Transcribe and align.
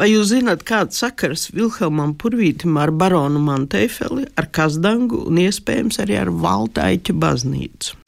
Vai 0.00 0.08
jūs 0.12 0.30
zināt, 0.32 0.62
kāds 0.68 1.00
sakars 1.02 1.50
Vilhelmam 1.52 2.14
Purvītam 2.16 2.78
ar 2.80 2.92
baronu 2.96 3.42
Manteifeli, 3.44 4.24
ar 4.40 4.48
Kazdangu 4.54 5.26
un 5.28 5.40
iespējams 5.42 6.00
arī 6.02 6.16
ar 6.22 6.30
Valtaiķu 6.32 7.16
baznīcu? 7.20 7.98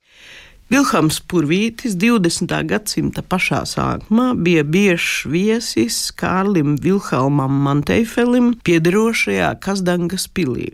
Vilhelms 0.72 1.20
Purvītis 1.28 1.92
20. 2.00 2.54
gadsimta 2.70 3.22
pašā 3.22 3.60
sākumā 3.68 4.30
bija 4.40 4.64
biežs 4.64 5.26
viesis 5.28 5.98
Kārlim 6.16 6.78
Vilhelmam 6.80 7.60
Manteifelim 7.66 8.54
piederošajā 8.64 9.52
Kazdangas 9.62 10.24
pilī. 10.32 10.72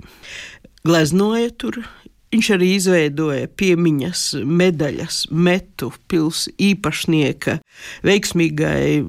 Gleznoja 0.86 1.50
tur, 1.58 1.82
Viņš 2.30 2.48
arī 2.54 2.66
izveidoja 2.76 3.48
piemiņas 3.58 4.20
medaļas 4.46 5.16
metu 5.34 5.88
pilsētas 6.06 6.60
īpašnieka 6.62 7.56
veiksmīgai 8.06 9.00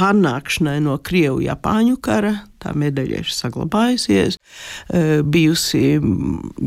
pārnākšanai 0.00 0.78
no 0.84 0.96
Krievu-Japāņu 1.04 1.98
kara. 2.04 2.38
Tā 2.60 2.74
medaļa 2.76 3.22
ir 3.22 3.28
saglabājusies, 3.32 4.36
e, 4.36 5.00
bijusi, 5.24 5.94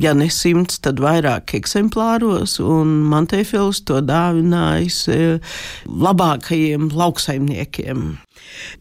ja 0.01 0.15
ne 0.17 0.25
simts, 0.33 0.79
tad 0.81 0.97
vairāk 1.03 1.53
eksemplāros, 1.59 2.55
un 2.65 2.95
Mantefils 3.11 3.83
to 3.85 3.99
dāvinājis 4.01 4.97
e, 5.13 5.19
labākajiem 5.85 6.89
lauksaimniekiem. 6.97 8.07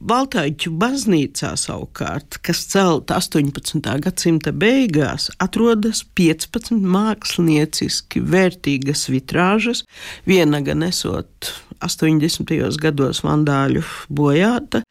Baltāņu 0.00 0.72
baznīcā 0.80 1.52
savukārt, 1.60 2.40
kas 2.46 2.64
celta 2.72 3.20
18. 3.20 3.84
gadsimta 4.06 4.54
beigās, 4.56 5.28
atrodas 5.36 6.00
15 6.16 6.80
mākslinieciski 6.96 8.24
vērtīgas 8.24 9.04
vitrāžas, 9.12 9.84
viena 10.24 10.64
gan 10.64 10.88
esot 10.88 11.52
80. 11.82 12.54
gados 12.80 13.22
vandāļu 13.26 13.82
bojāta. 14.08 14.82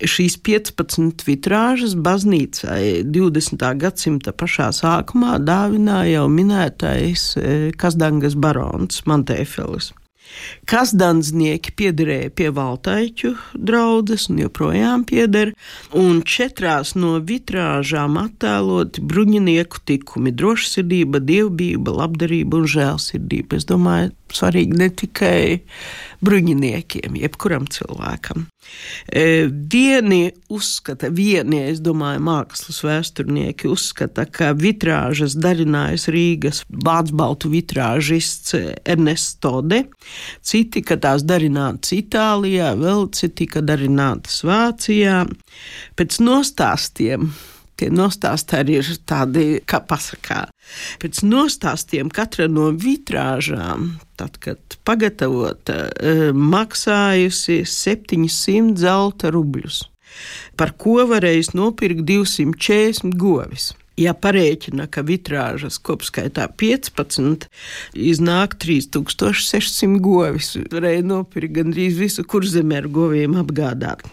Šīs 0.00 0.38
15 0.46 1.24
vitrāžas 1.26 1.96
baznīcai 1.96 3.04
20. 3.08 3.68
gadsimta 3.80 4.34
pašā 4.36 4.70
sākumā 4.76 5.38
dāvināja 5.42 6.18
jau 6.18 6.26
minētais 6.32 7.28
e, 7.36 7.54
Kazdangas 7.80 8.36
barons 8.38 9.04
Mantēfelis. 9.08 9.92
Kasdansnieki 10.66 11.72
piederēja 11.78 12.30
pie 12.34 12.48
Valtaiķu 12.54 13.32
draudzes 13.54 14.26
un 14.32 14.40
joprojām 14.42 15.04
pieder, 15.08 15.52
un 15.96 16.20
četrās 16.26 16.94
no 16.98 17.16
vitrāžām 17.28 18.18
attēloti 18.20 19.04
bruņinieku 19.06 19.82
tikumi- 19.86 20.34
drošsirdība, 20.40 21.22
dievbība, 21.30 21.94
labdarība 22.02 22.62
un 22.62 22.66
žēlsirdība. 22.74 23.60
Es 23.60 23.68
domāju, 23.70 24.12
svarīgi 24.34 24.76
ne 24.78 24.88
tikai 24.90 25.40
bruņiniekiem, 26.24 27.16
jebkuram 27.20 27.66
cilvēkam. 27.70 28.46
E, 29.06 29.46
vieni 29.46 30.32
uzskata, 30.52 31.10
vieni, 31.14 31.60
es 31.70 31.82
domāju, 31.84 32.22
mākslas 32.26 32.80
vēsturnieki 32.86 33.70
uzskata, 33.70 34.26
ka 34.26 34.50
vitrāžas 34.58 35.36
darinājis 35.38 36.08
Rīgas 36.12 36.62
Vācu-Baltu 36.70 37.52
vitrāžists 37.52 38.56
Ernests 38.56 39.38
Tode, 39.44 39.84
citi, 40.42 40.82
ka 40.86 40.98
tās 41.02 41.26
darinātas 41.26 41.94
Itālijā, 41.96 42.72
vēl 42.80 43.06
citi, 43.14 43.48
ka 43.50 43.62
darinātas 43.64 44.42
Vācijā. 44.46 45.22
Pēc 45.96 46.18
nostāstiem 46.24 47.30
Tie 47.76 47.90
nostāsti 47.92 48.56
arī 48.56 48.78
ir 48.80 48.88
tādi, 49.04 49.44
kā 49.68 49.82
pasakā. 49.84 50.46
Pēc 51.02 51.20
nostāstiem 51.28 52.08
katra 52.08 52.48
no 52.48 52.70
vitrāžām, 52.72 53.90
tad, 54.16 54.38
kad 54.40 54.78
pagatavota, 54.88 55.82
e, 55.92 56.30
maksājusi 56.32 57.60
700 57.68 58.80
zelta 58.80 59.32
rubļus, 59.34 59.82
par 60.56 60.72
ko 60.80 61.02
varējis 61.10 61.52
nopirkt 61.52 62.06
240 62.08 63.12
govis. 63.20 63.74
Ja 63.96 64.12
parēķina, 64.12 64.90
ka 64.92 65.00
vitrāžas 65.04 65.78
kopskaitā 65.80 66.50
15, 66.60 67.46
iznāk 67.96 68.58
3600 68.60 70.00
govis. 70.04 70.52
Varēja 70.72 71.04
nopirkt 71.04 71.56
gandrīz 71.56 71.96
visu 72.00 72.24
kurzemē 72.28 72.82
ar 72.82 72.90
goviem 72.92 73.36
apgādāt. 73.40 74.04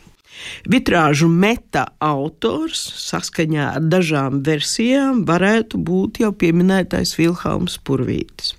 Vitrāžu 0.70 1.30
meta 1.30 1.86
autors 2.04 2.82
saskaņā 3.04 3.70
ar 3.78 3.88
dažām 3.94 4.42
versijām 4.46 5.24
varētu 5.30 5.80
būt 5.80 6.24
jau 6.24 6.34
pieminētais 6.36 7.16
Vilhelms 7.20 7.80
Purvītis. 7.86 8.56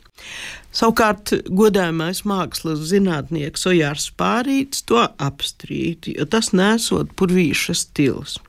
Savukārt, 0.74 1.30
godājumais 1.54 2.24
mākslas 2.26 2.80
zinātnieks 2.90 3.66
Ojārs 3.70 4.08
Pārīts 4.18 4.82
to 4.88 5.04
apstrīd, 5.22 6.08
jo 6.10 6.26
tas 6.26 6.50
nesot 6.50 7.12
purvīša 7.14 7.76
stils. 7.78 8.40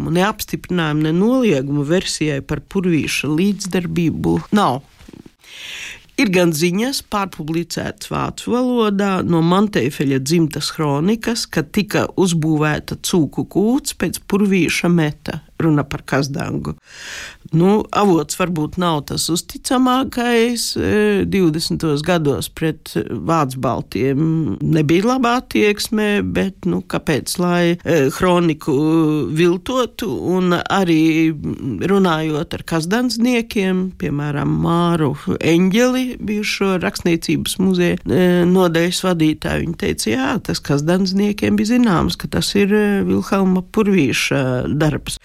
Neapstiprinājumu, 0.00 1.04
ne 1.04 1.12
noliegumu 1.12 1.84
versijai 1.84 2.40
par 2.46 2.62
purvīša 2.72 3.28
līdzdarbību 3.28 4.38
nav. 4.56 4.80
Ir 6.14 6.28
gan 6.30 6.52
ziņas, 6.54 7.00
pārpublicētas 7.10 8.10
vācu 8.12 8.52
valodā 8.54 9.16
no 9.26 9.40
Mantefeļa 9.42 10.20
dzimtas 10.22 10.68
kronikas, 10.76 11.42
ka 11.50 11.64
tika 11.66 12.04
uzbūvēta 12.14 13.00
cūku 13.02 13.48
kūts 13.50 13.96
pēc 13.98 14.20
purvīša 14.30 14.92
meta 14.94 15.40
runa 15.60 15.84
par 15.84 16.02
Kazdangu. 16.06 16.74
Nu, 17.54 17.84
avots 17.94 18.38
varbūt 18.38 18.78
nav 18.82 19.04
tas 19.10 19.28
uzticamākais. 19.30 20.64
20. 21.30 21.84
E, 21.84 21.98
gados 22.04 22.48
pret 22.50 22.94
Vācu 22.94 23.60
baltiem 23.62 24.24
nebija 24.64 25.06
labā 25.12 25.36
attieksme, 25.42 26.24
bet 26.24 26.66
nu, 26.68 26.80
kāpēc 26.82 27.36
lai 27.42 27.76
kroniku 28.16 28.74
e, 28.74 29.04
viltotu 29.38 30.08
un 30.34 30.56
arī 30.56 31.30
runājot 31.84 32.56
ar 32.58 32.64
kazdansniekiem, 32.74 33.84
piemēram, 34.00 34.56
Māru 34.64 35.12
Eņģeli, 35.38 36.04
bijušo 36.24 36.74
rakstniecības 36.82 37.58
muzeja 37.62 38.00
e, 38.00 38.24
nodeļas 38.48 39.02
vadītāju, 39.06 39.66
viņi 39.66 39.78
teica, 39.84 40.10
jā, 40.10 40.32
tas 40.48 40.62
kazdansniekiem 40.64 41.60
bija 41.60 41.74
zināms, 41.76 42.18
ka 42.18 42.30
tas 42.32 42.50
ir 42.58 42.72
Vilhelma 43.06 43.62
Purvīša 43.74 44.42
darbs. 44.74 45.20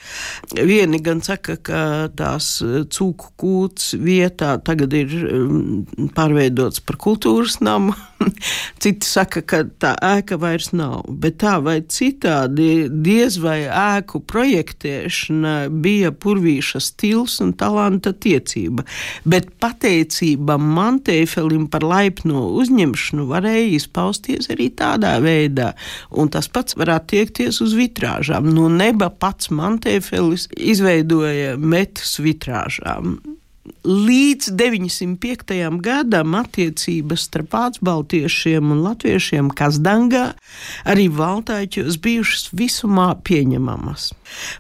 Vieni 0.56 1.00
gan 1.04 1.22
saka, 1.26 1.58
ka 1.62 1.82
tās 2.18 2.60
eh, 2.66 2.84
cūku 2.90 3.34
kūts 3.40 3.94
vietā 4.02 4.58
tagad 4.66 4.96
ir 4.98 5.14
mm, 5.14 6.12
pārveidots 6.18 6.84
par 6.86 7.00
kultūras 7.02 7.60
namu. 7.64 7.96
Citi 8.82 9.08
saka, 9.08 9.42
ka 9.46 9.62
tā 9.82 9.94
ēka 10.04 10.38
vairs 10.40 10.72
nav, 10.76 11.06
bet 11.22 11.40
tā 11.44 11.58
vai 11.64 11.80
citādi 11.88 12.88
diez 12.90 13.40
vai 13.42 13.62
ēku 13.66 14.22
projektēšana 14.30 15.56
bija 15.84 16.12
purvīša 16.12 16.82
stils 16.84 17.40
un 17.44 17.54
talanta 17.60 18.14
tiecība, 18.14 18.86
bet 19.30 19.52
pateicība 19.62 20.60
Manteifelim 20.60 21.68
par 21.72 21.86
laipno 21.88 22.48
uzņemšanu 22.60 23.28
varēja 23.30 23.74
izpausties 23.80 24.52
arī 24.54 24.70
tādā 24.80 25.16
veidā, 25.24 25.74
un 26.12 26.32
tas 26.34 26.50
pats 26.52 26.78
var 26.80 26.96
attiekties 27.00 27.62
uz 27.66 27.76
vitrāžām. 27.78 28.52
Nu, 28.54 28.70
neba 28.72 29.10
pats 29.10 29.52
Manteifelis 29.54 30.50
izveidoja 30.56 31.56
metus 31.60 32.18
vitrāžām 32.24 33.20
līdz 33.86 34.52
905. 34.60 35.54
gadam 35.84 36.36
attiecības 36.40 37.26
starp 37.30 37.54
vācu 37.56 37.86
baltiešiem 37.86 38.74
un 38.74 38.84
latviešiem 38.86 39.52
Kazdangā 39.56 40.26
arī 40.90 41.08
valtāķos 41.14 42.00
bijušas 42.04 42.50
visumā 42.58 43.12
pieņemamas. 43.28 44.12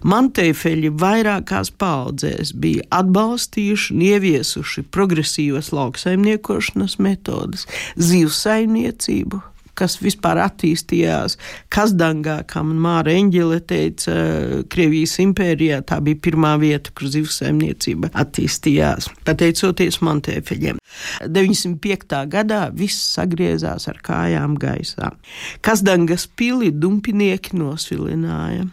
Mantefeļi 0.07 0.93
vairākās 1.01 1.73
paudzēs 1.81 2.53
bija 2.53 2.87
atbalstījuši 3.01 3.93
un 3.95 4.07
ieviesuši 4.09 4.85
progresīvas 4.93 5.73
lauksaimniekošanas 5.75 6.97
metodas, 7.03 7.67
zivsaimniecību, 7.97 9.43
kas 9.79 9.97
vispār 10.03 10.41
attīstījās 10.43 11.37
Kazdangā, 11.73 12.39
kā 12.49 12.63
man 12.65 12.79
Māra 12.83 13.13
Eņģele 13.15 13.59
teica, 13.69 14.15
Krievijas 14.71 15.17
impērijā. 15.23 15.81
Tā 15.87 15.99
bija 16.03 16.19
pirmā 16.27 16.55
vieta, 16.61 16.93
kur 16.95 17.11
zivsaimniecība 17.13 18.11
attīstījās, 18.23 19.09
pateicoties 19.27 20.01
Montēfeļiem. 20.05 20.81
905. 21.27 22.17
gadā 22.31 22.63
viss 22.75 23.13
sagriezās 23.15 23.87
ar 23.91 24.01
kājām 24.05 24.57
gaisā. 24.59 25.13
Kazdangas 25.65 26.27
pili 26.39 26.73
dumpinieki 26.75 27.57
nosvilināja. 27.59 28.67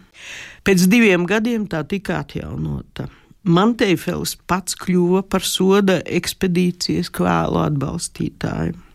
Pēc 0.66 0.88
diviem 0.90 1.28
gadiem 1.28 1.68
tā 1.70 1.84
tika 1.86 2.22
atjaunota. 2.24 3.06
Manteifels 3.46 4.32
pats 4.50 4.74
kļuva 4.80 5.22
par 5.30 5.44
soda 5.46 6.00
ekspedīcijas 6.02 7.12
kvēlu 7.14 7.60
atbalstītāju. 7.62 8.85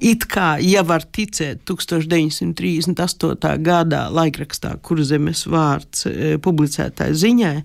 It 0.00 0.24
kā, 0.30 0.56
ja 0.64 0.80
var 0.86 1.04
ticēt 1.04 1.60
1938. 1.68 3.50
gadā 3.62 4.00
laikrakstā 4.10 4.72
Kurzemes 4.82 5.44
vārds 5.50 6.06
e, 6.08 6.38
publicētāja 6.42 7.14
ziņai, 7.20 7.58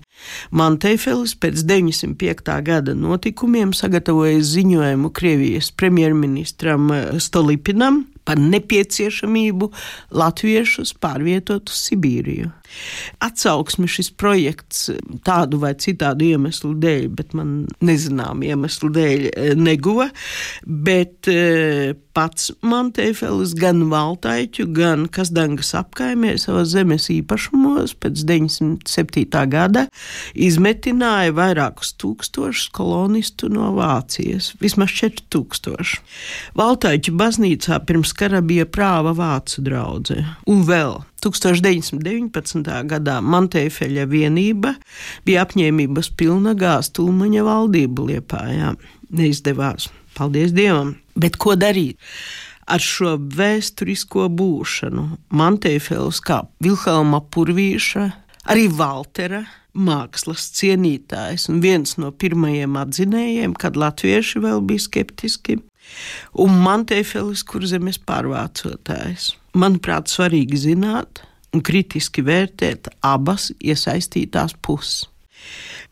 Manteifelis 0.56 1.34
pēc 1.40 1.64
905. 1.66 2.52
gada 2.66 2.94
notikumiem 2.94 3.72
sagatavoja 3.76 4.40
ziņojumu 4.44 5.10
Krievijas 5.16 5.72
premjerministram 5.72 6.92
e, 6.92 7.00
Stolipinam 7.22 8.04
par 8.26 8.38
nepieciešamību 8.42 9.70
latviešus 10.20 10.94
pārvietot 11.00 11.70
uz 11.72 11.78
Sibīriju. 11.88 12.50
Atsauksme 13.24 13.88
šis 13.90 14.10
projekts 14.18 14.90
tādu 15.26 15.60
vai 15.62 15.74
citādu 15.80 16.26
iemeslu 16.32 16.74
dēļ, 16.82 17.06
bet 17.16 17.36
man 17.36 17.54
nezinām 17.84 18.42
iemeslu 18.46 18.90
dēļ 18.94 19.26
e, 19.30 19.46
neguva, 19.58 20.08
bet 20.64 21.30
e, 21.30 21.94
pats 22.16 22.50
Manteifelis 22.64 23.52
gan 23.58 23.84
Valtaiķu, 23.90 24.68
gan 24.76 25.06
Kasdangas 25.12 25.74
apkaimē 25.76 26.36
savas 26.40 26.72
zemes 26.72 27.10
īpašumos 27.12 27.96
pēc 28.00 28.24
907. 28.28 29.42
gada 29.52 29.86
izmetināja 30.32 31.34
vairākus 31.36 31.92
tūkstošus 32.00 32.70
kolonistu 32.76 33.50
no 33.52 33.72
Vācijas, 33.76 34.54
vismaz 34.62 34.94
4000. 34.96 36.00
Valtaiķu 36.56 37.16
baznīcā 37.20 37.80
pirms 37.88 38.14
kara 38.16 38.40
bija 38.44 38.68
prāva 38.68 39.12
vācu 39.16 39.64
draudze 39.66 40.22
un 40.48 40.64
vēl 40.68 41.00
1919. 41.26 42.62
gadā 42.86 43.16
Mantēfeļa 43.24 44.04
vienība 44.10 44.76
bija 45.26 45.42
apņēmības 45.46 46.12
pilna 46.18 46.54
gāzt 46.58 47.00
Ulmaņa 47.02 47.42
valdību 47.46 48.10
Liepājā. 48.12 48.74
Neizdevās, 49.16 49.88
paldies 50.14 50.54
Dievam! 50.54 50.94
Bet 51.18 51.38
ko 51.42 51.56
darīt? 51.58 51.98
Ar 52.66 52.82
šo 52.82 53.14
vēsturisko 53.18 54.26
būšanu 54.38 55.06
Mantēfels 55.38 56.18
kā 56.22 56.42
Vilhelma 56.62 57.22
Purvīša, 57.22 58.08
arī 58.50 58.66
Valtera 58.70 59.44
mākslas 59.76 60.48
cienītājs 60.56 61.48
un 61.52 61.62
viens 61.62 61.96
no 62.00 62.10
pirmajiem 62.10 62.78
atzinējiem, 62.80 63.54
kad 63.58 63.78
latvieši 63.78 64.42
vēl 64.42 64.62
bija 64.66 64.86
skeptiski, 64.86 65.58
un 66.42 66.62
Mantēfelis, 66.62 67.46
kurzemes 67.46 67.98
pārvācotājs 68.02 69.34
manuprāt, 69.58 70.12
svarīgi 70.12 70.62
zināt 70.68 71.24
un 71.54 71.64
kritiski 71.64 72.24
vērtēt 72.26 72.90
abas 73.04 73.50
iesaistītās 73.60 74.56
puses. 74.62 75.06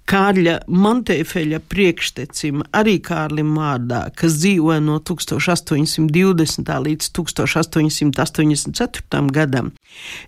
Kārļa 0.04 0.68
Monteifeļa 0.68 1.62
priekštecim, 1.64 2.60
arī 2.76 3.00
Kārlim 3.00 3.48
Mārdā, 3.56 4.12
kas 4.12 4.36
dzīvoja 4.42 4.82
no 4.84 4.98
1820. 5.00 6.68
līdz 6.86 7.08
1884. 7.16 9.22
gadam, 9.32 9.72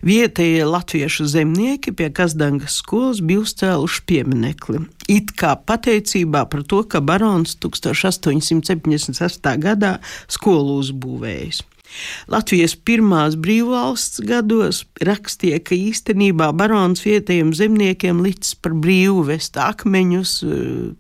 vietējie 0.00 0.64
latviešu 0.64 1.28
zemnieki 1.28 1.92
pie 1.92 2.08
Kazdangas 2.08 2.80
skolas 2.80 3.20
bija 3.20 3.44
uzcēluši 3.44 4.00
pieminekli. 4.08 4.88
It 5.12 5.36
kā 5.36 5.60
pateicībā 5.60 6.48
par 6.48 6.64
to, 6.64 6.80
ka 6.88 7.04
barons 7.04 7.60
1878. 7.60 9.60
gadā 9.60 10.00
skolu 10.24 10.80
uzbūvējis. 10.80 11.75
Latvijas 12.32 12.76
pirmās 12.76 13.36
brīvvalsts 13.40 14.22
gados 14.26 14.82
rakstīja, 15.04 15.60
ka 15.64 15.76
īstenībā 15.76 16.50
barons 16.56 17.04
vietējiem 17.06 17.52
zemniekiem 17.56 18.22
licis 18.24 18.56
par 18.58 18.74
brīvu 18.76 19.26
vest 19.30 19.58
akmeņus, 19.60 20.36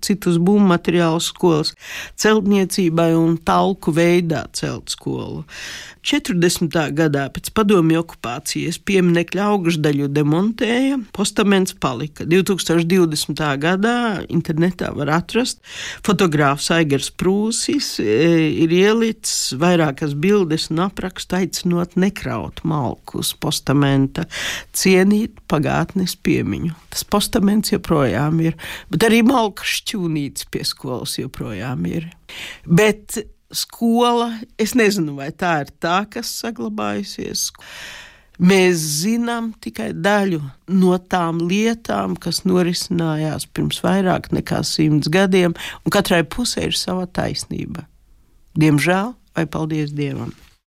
citus 0.04 0.38
būvmateriālus 0.42 1.32
skolas, 1.32 1.74
celtniecībai 2.20 3.12
un 3.18 3.36
talku 3.36 3.94
veidā 3.96 4.46
celt 4.56 4.94
skolu. 4.94 5.44
40. 6.06 6.70
gadā 6.94 7.24
pēc 7.34 7.48
padomju 7.56 7.98
okupācijas 8.04 8.76
pieminekļa 8.86 9.48
augšdaļu 9.50 10.06
demontēja, 10.14 11.00
postaments 11.16 11.74
palika. 11.82 12.22
2020. 12.30 13.42
gadā 13.58 13.96
internetā 14.30 14.92
var 14.94 15.10
atrast 15.16 15.58
fotogrāfs 16.06 16.70
Aigars 16.76 17.10
Prūsis, 17.10 17.96
e, 17.98 18.14
ir 18.62 18.74
ielicis 18.76 19.56
vairākas 19.58 20.14
bildes 20.14 20.68
un 20.76 20.84
aprakstu 20.84 21.38
aicinot 21.40 21.96
nekraut 21.96 22.60
malku 22.68 23.22
uz 23.24 23.32
postamenta, 23.40 24.26
cienīt 24.76 25.40
pagātnes 25.48 26.16
piemiņu. 26.20 26.74
Tas 26.92 27.06
postaments 27.08 27.72
joprojām 27.72 28.42
ir, 28.44 28.58
bet 28.92 29.08
arī 29.08 29.22
malka 29.26 29.64
šķūnīts 29.66 30.50
pie 30.52 30.66
skolas 30.68 31.16
joprojām 31.18 31.88
ir. 31.88 32.10
Bet 32.68 33.16
skola, 33.56 34.34
es 34.60 34.76
nezinu, 34.76 35.16
vai 35.20 35.30
tā 35.32 35.62
ir 35.64 35.72
tā, 35.80 36.02
kas 36.10 36.34
saglabājusies. 36.42 37.48
Mēs 38.36 38.82
zinām 39.00 39.54
tikai 39.64 39.94
daļu 39.96 40.42
no 40.76 40.96
tām 41.00 41.40
lietām, 41.48 42.18
kas 42.20 42.42
norisinājās 42.44 43.48
pirms 43.48 43.80
vairāk 43.80 44.28
nekā 44.36 44.60
simts 44.60 45.08
gadiem, 45.08 45.56
un 45.56 45.94
katrai 45.94 46.20
pusē 46.28 46.68
ir 46.68 46.76
sava 46.76 47.08
taisnība. 47.08 47.86
Diemžēl, 48.60 49.14
vai 49.36 49.48
paldies 49.48 49.96
Dievam! 49.96 50.34